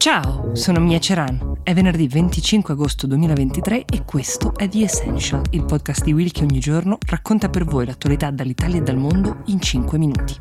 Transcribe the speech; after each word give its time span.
Ciao, 0.00 0.54
sono 0.54 0.80
Mia 0.80 0.98
Ceran. 0.98 1.60
È 1.62 1.74
venerdì 1.74 2.08
25 2.08 2.72
agosto 2.72 3.06
2023 3.06 3.84
e 3.84 4.02
questo 4.06 4.56
è 4.56 4.66
The 4.66 4.84
Essential, 4.84 5.44
il 5.50 5.66
podcast 5.66 6.04
di 6.04 6.14
Will 6.14 6.30
che 6.30 6.42
ogni 6.42 6.58
giorno 6.58 6.96
racconta 7.06 7.50
per 7.50 7.66
voi 7.66 7.84
l'attualità 7.84 8.30
dall'Italia 8.30 8.78
e 8.78 8.82
dal 8.82 8.96
mondo 8.96 9.42
in 9.48 9.60
5 9.60 9.98
minuti. 9.98 10.36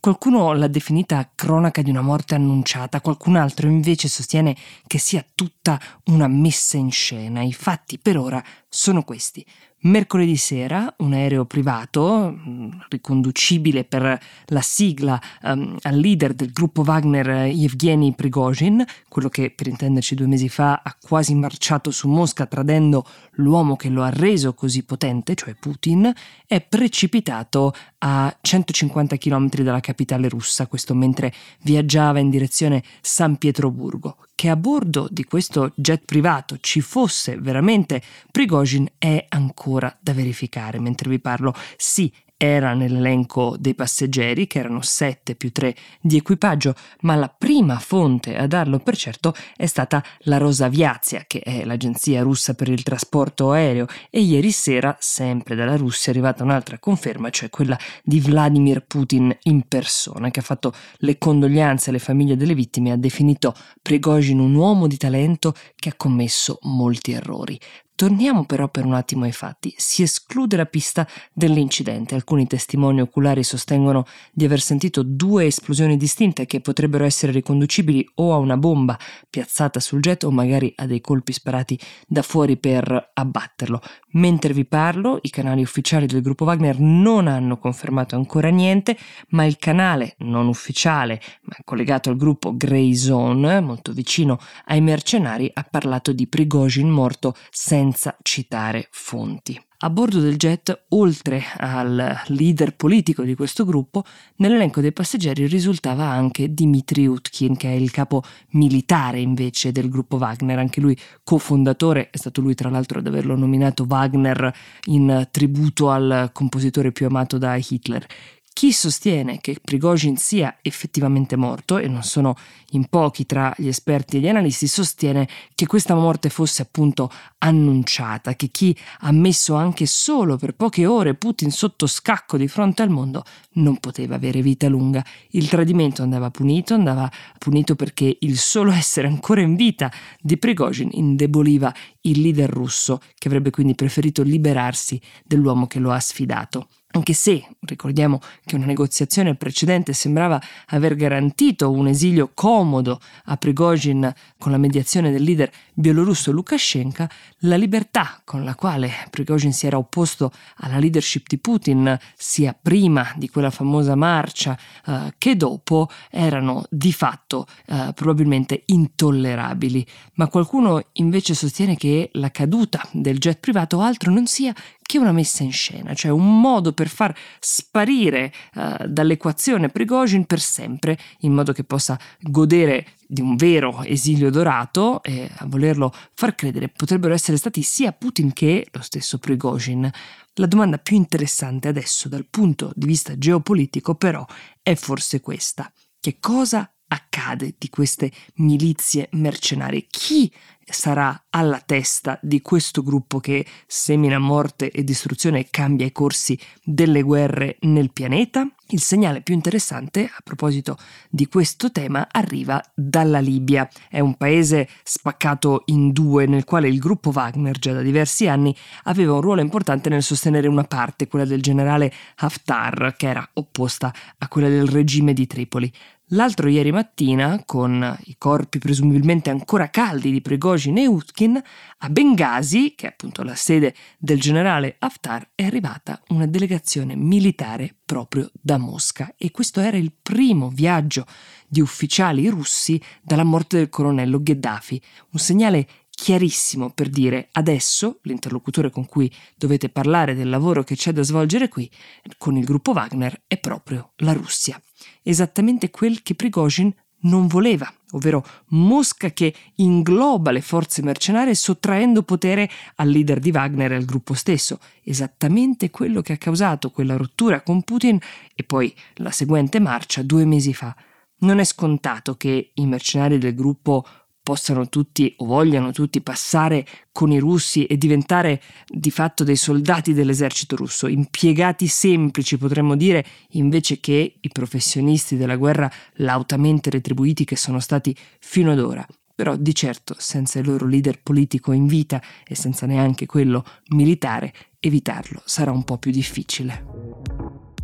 Qualcuno 0.00 0.54
l'ha 0.54 0.66
definita 0.66 1.30
cronaca 1.34 1.82
di 1.82 1.90
una 1.90 2.00
morte 2.00 2.34
annunciata, 2.34 3.02
qualcun 3.02 3.36
altro 3.36 3.68
invece 3.68 4.08
sostiene 4.08 4.56
che 4.86 4.98
sia 4.98 5.22
tutta 5.34 5.78
una 6.06 6.26
messa 6.26 6.78
in 6.78 6.90
scena. 6.90 7.42
I 7.42 7.52
fatti 7.52 7.98
per 7.98 8.16
ora 8.16 8.42
sono 8.66 9.04
questi. 9.04 9.44
Mercoledì 9.84 10.36
sera 10.36 10.94
un 10.98 11.12
aereo 11.12 11.44
privato, 11.44 12.32
mm, 12.32 12.70
riconducibile 12.88 13.82
per 13.82 14.20
la 14.46 14.60
sigla 14.60 15.20
um, 15.42 15.76
al 15.82 15.96
leader 15.96 16.34
del 16.34 16.52
gruppo 16.52 16.82
Wagner 16.82 17.46
Yevgeny 17.46 18.14
Prigozhin, 18.14 18.84
quello 19.08 19.28
che 19.28 19.50
per 19.50 19.66
intenderci 19.66 20.14
due 20.14 20.28
mesi 20.28 20.48
fa 20.48 20.82
ha 20.84 20.96
quasi 21.00 21.34
marciato 21.34 21.90
su 21.90 22.06
Mosca 22.06 22.46
tradendo 22.46 23.04
l'uomo 23.32 23.74
che 23.74 23.88
lo 23.88 24.04
ha 24.04 24.10
reso 24.10 24.54
così 24.54 24.84
potente, 24.84 25.34
cioè 25.34 25.54
Putin, 25.54 26.12
è 26.46 26.60
precipitato 26.60 27.74
a 27.98 28.36
150 28.40 29.16
km 29.16 29.48
dalla 29.62 29.80
capitale 29.80 30.28
russa, 30.28 30.68
questo 30.68 30.94
mentre 30.94 31.32
viaggiava 31.62 32.20
in 32.20 32.30
direzione 32.30 32.84
San 33.00 33.36
Pietroburgo. 33.36 34.16
Che 34.42 34.48
a 34.48 34.56
bordo 34.56 35.06
di 35.08 35.22
questo 35.22 35.70
jet 35.76 36.02
privato 36.04 36.56
ci 36.58 36.80
fosse 36.80 37.36
veramente 37.38 38.02
Prigozhin 38.28 38.88
è 38.98 39.24
ancora 39.28 39.96
da 40.00 40.12
verificare 40.12 40.80
mentre 40.80 41.08
vi 41.08 41.20
parlo. 41.20 41.54
Sì, 41.76 42.12
era 42.44 42.74
nell'elenco 42.74 43.54
dei 43.56 43.76
passeggeri, 43.76 44.48
che 44.48 44.58
erano 44.58 44.80
7 44.82 45.36
più 45.36 45.52
3 45.52 45.76
di 46.00 46.16
equipaggio, 46.16 46.74
ma 47.02 47.14
la 47.14 47.28
prima 47.28 47.78
fonte 47.78 48.36
a 48.36 48.48
darlo 48.48 48.80
per 48.80 48.96
certo 48.96 49.32
è 49.56 49.66
stata 49.66 50.02
la 50.22 50.38
Rosaviazia, 50.38 51.22
che 51.28 51.38
è 51.38 51.64
l'agenzia 51.64 52.22
russa 52.22 52.54
per 52.54 52.68
il 52.68 52.82
trasporto 52.82 53.52
aereo, 53.52 53.86
e 54.10 54.18
ieri 54.18 54.50
sera, 54.50 54.96
sempre 54.98 55.54
dalla 55.54 55.76
Russia, 55.76 56.10
è 56.10 56.16
arrivata 56.16 56.42
un'altra 56.42 56.80
conferma, 56.80 57.30
cioè 57.30 57.48
quella 57.48 57.78
di 58.02 58.18
Vladimir 58.18 58.84
Putin 58.86 59.32
in 59.42 59.68
persona, 59.68 60.32
che 60.32 60.40
ha 60.40 60.42
fatto 60.42 60.74
le 60.96 61.18
condoglianze 61.18 61.90
alle 61.90 62.00
famiglie 62.00 62.36
delle 62.36 62.56
vittime 62.56 62.88
e 62.88 62.92
ha 62.92 62.96
definito 62.96 63.54
Prigozhin 63.80 64.40
un 64.40 64.56
uomo 64.56 64.88
di 64.88 64.96
talento 64.96 65.54
che 65.76 65.90
ha 65.90 65.94
commesso 65.96 66.58
molti 66.62 67.12
errori. 67.12 67.56
Torniamo 67.94 68.46
però 68.46 68.68
per 68.68 68.84
un 68.84 68.94
attimo 68.94 69.24
ai 69.24 69.32
fatti. 69.32 69.72
Si 69.76 70.02
esclude 70.02 70.56
la 70.56 70.66
pista 70.66 71.06
dell'incidente. 71.32 72.14
Alcuni 72.14 72.46
testimoni 72.46 73.00
oculari 73.00 73.44
sostengono 73.44 74.06
di 74.32 74.44
aver 74.44 74.60
sentito 74.60 75.02
due 75.04 75.44
esplosioni 75.44 75.96
distinte 75.96 76.46
che 76.46 76.60
potrebbero 76.60 77.04
essere 77.04 77.32
riconducibili 77.32 78.04
o 78.16 78.32
a 78.32 78.38
una 78.38 78.56
bomba 78.56 78.98
piazzata 79.28 79.78
sul 79.78 80.00
jet 80.00 80.24
o 80.24 80.30
magari 80.30 80.72
a 80.76 80.86
dei 80.86 81.00
colpi 81.00 81.32
sparati 81.32 81.78
da 82.08 82.22
fuori 82.22 82.56
per 82.56 83.10
abbatterlo. 83.14 83.80
Mentre 84.14 84.52
vi 84.52 84.64
parlo, 84.64 85.18
i 85.22 85.30
canali 85.30 85.62
ufficiali 85.62 86.06
del 86.06 86.22
gruppo 86.22 86.44
Wagner 86.44 86.80
non 86.80 87.28
hanno 87.28 87.58
confermato 87.58 88.16
ancora 88.16 88.48
niente, 88.48 88.96
ma 89.28 89.44
il 89.44 89.58
canale 89.58 90.16
non 90.18 90.48
ufficiale, 90.48 91.20
ma 91.42 91.54
collegato 91.62 92.10
al 92.10 92.16
gruppo 92.16 92.56
Grey 92.56 92.94
Zone, 92.94 93.60
molto 93.60 93.92
vicino 93.92 94.38
ai 94.66 94.80
mercenari, 94.80 95.50
ha 95.52 95.62
parlato 95.62 96.12
di 96.12 96.26
Prigozhin 96.26 96.88
morto 96.88 97.34
senza 97.50 97.81
senza 97.82 98.16
citare 98.22 98.86
fonti. 98.92 99.60
A 99.84 99.90
bordo 99.90 100.20
del 100.20 100.36
jet, 100.36 100.84
oltre 100.90 101.42
al 101.56 102.22
leader 102.28 102.76
politico 102.76 103.24
di 103.24 103.34
questo 103.34 103.64
gruppo, 103.64 104.04
nell'elenco 104.36 104.80
dei 104.80 104.92
passeggeri 104.92 105.48
risultava 105.48 106.04
anche 106.04 106.54
Dmitry 106.54 107.06
Utkin, 107.06 107.56
che 107.56 107.68
è 107.68 107.74
il 107.74 107.90
capo 107.90 108.22
militare 108.50 109.18
invece 109.18 109.72
del 109.72 109.88
gruppo 109.88 110.18
Wagner, 110.18 110.60
anche 110.60 110.80
lui 110.80 110.96
cofondatore, 111.24 112.10
è 112.10 112.16
stato 112.16 112.40
lui 112.40 112.54
tra 112.54 112.70
l'altro 112.70 113.00
ad 113.00 113.08
averlo 113.08 113.34
nominato 113.34 113.84
Wagner 113.88 114.54
in 114.84 115.26
tributo 115.32 115.90
al 115.90 116.30
compositore 116.32 116.92
più 116.92 117.06
amato 117.06 117.36
da 117.36 117.56
Hitler. 117.56 118.06
Chi 118.54 118.70
sostiene 118.70 119.40
che 119.40 119.56
Prigozhin 119.62 120.16
sia 120.18 120.58
effettivamente 120.60 121.36
morto, 121.36 121.78
e 121.78 121.88
non 121.88 122.02
sono 122.02 122.36
in 122.72 122.86
pochi 122.86 123.24
tra 123.24 123.52
gli 123.56 123.66
esperti 123.66 124.16
e 124.16 124.20
gli 124.20 124.28
analisti, 124.28 124.66
sostiene 124.66 125.26
che 125.54 125.66
questa 125.66 125.94
morte 125.94 126.28
fosse 126.28 126.62
appunto 126.62 127.10
annunciata, 127.38 128.34
che 128.34 128.48
chi 128.48 128.76
ha 129.00 129.10
messo 129.10 129.54
anche 129.54 129.86
solo 129.86 130.36
per 130.36 130.54
poche 130.54 130.86
ore 130.86 131.14
Putin 131.14 131.50
sotto 131.50 131.86
scacco 131.86 132.36
di 132.36 132.46
fronte 132.46 132.82
al 132.82 132.90
mondo 132.90 133.24
non 133.54 133.78
poteva 133.78 134.16
avere 134.16 134.42
vita 134.42 134.68
lunga. 134.68 135.04
Il 135.30 135.48
tradimento 135.48 136.02
andava 136.02 136.30
punito, 136.30 136.74
andava 136.74 137.10
punito 137.38 137.74
perché 137.74 138.18
il 138.20 138.38
solo 138.38 138.70
essere 138.72 139.08
ancora 139.08 139.40
in 139.40 139.56
vita 139.56 139.90
di 140.20 140.36
Prigozhin 140.36 140.90
indeboliva 140.92 141.74
il 142.02 142.20
leader 142.20 142.50
russo, 142.50 143.00
che 143.18 143.28
avrebbe 143.28 143.50
quindi 143.50 143.74
preferito 143.74 144.22
liberarsi 144.22 145.00
dell'uomo 145.24 145.66
che 145.66 145.78
lo 145.78 145.90
ha 145.90 146.00
sfidato. 146.00 146.68
Anche 146.94 147.14
se 147.14 147.46
ricordiamo 147.60 148.20
che 148.44 148.54
una 148.54 148.66
negoziazione 148.66 149.34
precedente 149.34 149.94
sembrava 149.94 150.38
aver 150.66 150.94
garantito 150.94 151.70
un 151.70 151.86
esilio 151.86 152.32
comodo 152.34 153.00
a 153.26 153.36
Prigozhin 153.38 154.12
con 154.38 154.52
la 154.52 154.58
mediazione 154.58 155.10
del 155.10 155.22
leader 155.22 155.50
bielorusso 155.72 156.32
Lukashenko, 156.32 157.06
la 157.40 157.56
libertà 157.56 158.20
con 158.24 158.44
la 158.44 158.54
quale 158.54 158.90
Prigozhin 159.08 159.54
si 159.54 159.66
era 159.66 159.78
opposto 159.78 160.32
alla 160.56 160.78
leadership 160.78 161.26
di 161.28 161.38
Putin 161.38 161.98
sia 162.14 162.54
prima 162.60 163.10
di 163.16 163.30
quella 163.30 163.50
famosa 163.50 163.94
marcia 163.94 164.58
uh, 164.84 165.12
che 165.16 165.34
dopo 165.34 165.88
erano 166.10 166.64
di 166.68 166.92
fatto 166.92 167.46
uh, 167.68 167.94
probabilmente 167.94 168.64
intollerabili. 168.66 169.86
Ma 170.14 170.28
qualcuno 170.28 170.82
invece 170.94 171.32
sostiene 171.32 171.74
che 171.74 172.10
la 172.14 172.30
caduta 172.30 172.86
del 172.92 173.16
jet 173.16 173.38
privato 173.40 173.80
altro 173.80 174.12
non 174.12 174.26
sia 174.26 174.52
che 174.92 174.98
una 174.98 175.12
messa 175.12 175.42
in 175.42 175.52
scena, 175.52 175.94
cioè 175.94 176.10
un 176.10 176.38
modo 176.38 176.74
per 176.74 176.86
far 176.86 177.16
sparire 177.40 178.30
uh, 178.56 178.86
dall'equazione 178.86 179.70
Prigozhin 179.70 180.26
per 180.26 180.38
sempre, 180.38 180.98
in 181.20 181.32
modo 181.32 181.54
che 181.54 181.64
possa 181.64 181.98
godere 182.20 182.88
di 183.06 183.22
un 183.22 183.36
vero 183.36 183.82
esilio 183.84 184.30
dorato 184.30 185.02
e 185.02 185.30
a 185.34 185.46
volerlo 185.46 185.94
far 186.12 186.34
credere 186.34 186.68
potrebbero 186.68 187.14
essere 187.14 187.38
stati 187.38 187.62
sia 187.62 187.92
Putin 187.92 188.34
che 188.34 188.66
lo 188.70 188.82
stesso 188.82 189.16
Prigozhin. 189.16 189.90
La 190.34 190.46
domanda 190.46 190.76
più 190.76 190.96
interessante 190.96 191.68
adesso 191.68 192.10
dal 192.10 192.26
punto 192.28 192.70
di 192.74 192.84
vista 192.84 193.16
geopolitico 193.16 193.94
però 193.94 194.26
è 194.62 194.74
forse 194.74 195.22
questa. 195.22 195.72
Che 195.98 196.18
cosa 196.20 196.70
accade 196.92 197.54
di 197.58 197.68
queste 197.68 198.10
milizie 198.34 199.08
mercenarie? 199.12 199.86
Chi 199.88 200.30
sarà 200.64 201.24
alla 201.30 201.60
testa 201.60 202.18
di 202.22 202.40
questo 202.40 202.82
gruppo 202.82 203.18
che 203.18 203.44
semina 203.66 204.18
morte 204.18 204.70
e 204.70 204.84
distruzione 204.84 205.40
e 205.40 205.48
cambia 205.50 205.86
i 205.86 205.92
corsi 205.92 206.38
delle 206.62 207.02
guerre 207.02 207.56
nel 207.60 207.92
pianeta? 207.92 208.46
Il 208.68 208.80
segnale 208.80 209.20
più 209.20 209.34
interessante 209.34 210.04
a 210.04 210.20
proposito 210.24 210.78
di 211.10 211.26
questo 211.26 211.70
tema 211.70 212.08
arriva 212.10 212.62
dalla 212.74 213.18
Libia. 213.18 213.68
È 213.88 214.00
un 214.00 214.16
paese 214.16 214.68
spaccato 214.82 215.62
in 215.66 215.92
due 215.92 216.26
nel 216.26 216.44
quale 216.44 216.68
il 216.68 216.78
gruppo 216.78 217.10
Wagner 217.14 217.58
già 217.58 217.72
da 217.72 217.82
diversi 217.82 218.28
anni 218.28 218.54
aveva 218.84 219.14
un 219.14 219.20
ruolo 219.20 219.42
importante 219.42 219.90
nel 219.90 220.02
sostenere 220.02 220.48
una 220.48 220.64
parte, 220.64 221.06
quella 221.06 221.26
del 221.26 221.42
generale 221.42 221.92
Haftar, 222.16 222.94
che 222.96 223.08
era 223.08 223.28
opposta 223.34 223.92
a 224.18 224.28
quella 224.28 224.48
del 224.48 224.68
regime 224.68 225.12
di 225.12 225.26
Tripoli. 225.26 225.70
L'altro 226.08 226.48
ieri 226.48 226.72
mattina, 226.72 227.42
con 227.46 227.98
i 228.04 228.16
corpi 228.18 228.58
presumibilmente 228.58 229.30
ancora 229.30 229.70
caldi 229.70 230.10
di 230.10 230.20
Prigozhin 230.20 230.76
e 230.76 230.86
Utkin, 230.86 231.42
a 231.78 231.88
Benghazi, 231.88 232.74
che 232.74 232.86
è 232.86 232.90
appunto 232.90 233.22
la 233.22 233.34
sede 233.34 233.74
del 233.98 234.20
generale 234.20 234.76
Haftar, 234.78 235.30
è 235.34 235.44
arrivata 235.44 236.02
una 236.08 236.26
delegazione 236.26 236.96
militare 236.96 237.74
proprio 237.84 238.30
da 238.32 238.58
Mosca. 238.58 239.14
E 239.16 239.30
questo 239.30 239.60
era 239.60 239.78
il 239.78 239.92
primo 240.02 240.50
viaggio 240.50 241.06
di 241.48 241.60
ufficiali 241.60 242.28
russi 242.28 242.80
dalla 243.00 243.24
morte 243.24 243.56
del 243.56 243.70
colonnello 243.70 244.20
Gheddafi, 244.22 244.82
un 245.12 245.18
segnale 245.18 245.66
chiarissimo 245.94 246.70
per 246.70 246.88
dire 246.88 247.28
adesso 247.32 248.00
l'interlocutore 248.02 248.70
con 248.70 248.86
cui 248.86 249.12
dovete 249.36 249.68
parlare 249.68 250.14
del 250.14 250.28
lavoro 250.28 250.64
che 250.64 250.74
c'è 250.74 250.92
da 250.92 251.02
svolgere 251.02 251.48
qui 251.48 251.70
con 252.18 252.36
il 252.36 252.44
gruppo 252.44 252.72
Wagner 252.72 253.22
è 253.26 253.38
proprio 253.38 253.92
la 253.96 254.12
Russia 254.12 254.60
esattamente 255.02 255.70
quel 255.70 256.02
che 256.02 256.14
Prigozhin 256.14 256.72
non 257.02 257.26
voleva, 257.26 257.72
ovvero 257.92 258.24
Mosca 258.48 259.10
che 259.10 259.34
ingloba 259.56 260.30
le 260.30 260.40
forze 260.40 260.82
mercenarie 260.82 261.34
sottraendo 261.34 262.02
potere 262.02 262.48
al 262.76 262.88
leader 262.88 263.18
di 263.18 263.30
Wagner 263.30 263.72
e 263.72 263.76
al 263.76 263.84
gruppo 263.84 264.14
stesso, 264.14 264.60
esattamente 264.82 265.70
quello 265.70 266.00
che 266.00 266.12
ha 266.12 266.18
causato 266.18 266.70
quella 266.70 266.96
rottura 266.96 267.40
con 267.42 267.62
Putin 267.62 267.98
e 268.34 268.44
poi 268.44 268.74
la 268.96 269.10
seguente 269.10 269.58
marcia 269.58 270.02
due 270.02 270.24
mesi 270.24 270.54
fa. 270.54 270.74
Non 271.18 271.38
è 271.38 271.44
scontato 271.44 272.16
che 272.16 272.50
i 272.54 272.66
mercenari 272.66 273.18
del 273.18 273.34
gruppo 273.34 273.84
possano 274.22 274.68
tutti 274.68 275.12
o 275.18 275.24
vogliano 275.24 275.72
tutti 275.72 276.00
passare 276.00 276.66
con 276.92 277.10
i 277.10 277.18
russi 277.18 277.66
e 277.66 277.76
diventare 277.76 278.40
di 278.66 278.90
fatto 278.90 279.24
dei 279.24 279.36
soldati 279.36 279.92
dell'esercito 279.92 280.56
russo, 280.56 280.86
impiegati 280.86 281.66
semplici 281.66 282.38
potremmo 282.38 282.76
dire, 282.76 283.04
invece 283.30 283.80
che 283.80 284.14
i 284.20 284.28
professionisti 284.30 285.16
della 285.16 285.36
guerra 285.36 285.70
lautamente 285.94 286.70
retribuiti 286.70 287.24
che 287.24 287.36
sono 287.36 287.58
stati 287.58 287.94
fino 288.20 288.52
ad 288.52 288.60
ora. 288.60 288.86
Però 289.14 289.36
di 289.36 289.54
certo 289.54 289.94
senza 289.98 290.38
il 290.38 290.46
loro 290.46 290.66
leader 290.66 291.00
politico 291.02 291.52
in 291.52 291.66
vita 291.66 292.00
e 292.26 292.34
senza 292.34 292.66
neanche 292.66 293.06
quello 293.06 293.44
militare, 293.68 294.32
evitarlo 294.58 295.22
sarà 295.24 295.50
un 295.50 295.64
po' 295.64 295.78
più 295.78 295.90
difficile. 295.90 297.11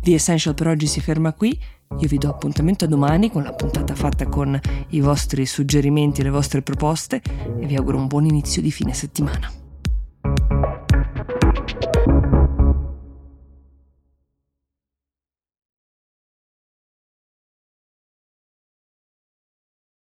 The 0.09 0.15
Essential 0.15 0.55
per 0.55 0.65
oggi 0.65 0.87
si 0.87 1.01
ferma 1.01 1.33
qui. 1.33 1.55
Io 1.99 2.07
vi 2.07 2.17
do 2.17 2.29
appuntamento 2.29 2.85
a 2.85 2.87
domani 2.87 3.29
con 3.29 3.43
la 3.43 3.53
puntata 3.53 3.93
fatta 3.93 4.25
con 4.25 4.59
i 4.87 5.01
vostri 5.01 5.45
suggerimenti 5.45 6.21
e 6.21 6.23
le 6.23 6.31
vostre 6.31 6.63
proposte 6.63 7.21
e 7.59 7.67
vi 7.67 7.75
auguro 7.75 7.97
un 7.97 8.07
buon 8.07 8.25
inizio 8.25 8.59
di 8.59 8.71
fine 8.71 8.95
settimana. 8.95 9.68